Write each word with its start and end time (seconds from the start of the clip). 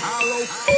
Hollow. 0.00 0.77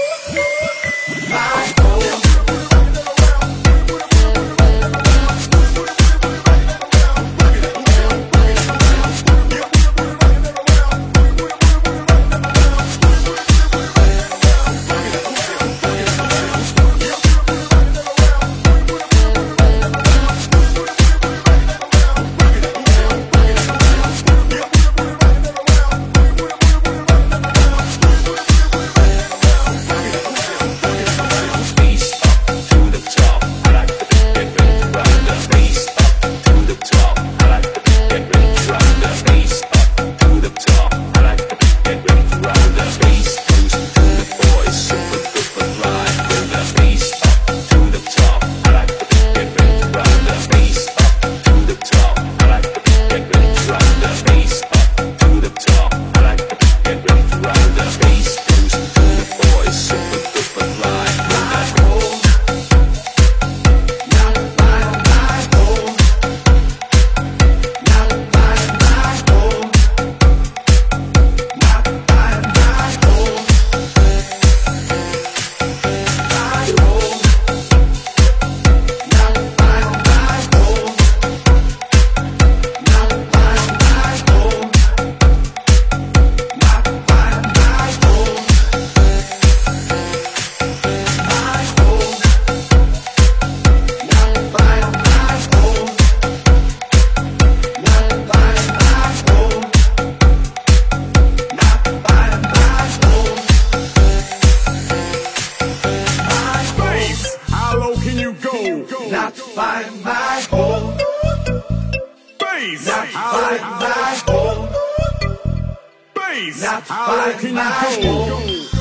Bass. 116.59 116.89
How 116.89 117.33
can 117.39 118.80